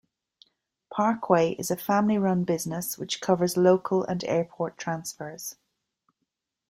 [0.91, 5.57] Parkway is a family run business which covers local and airport transfers.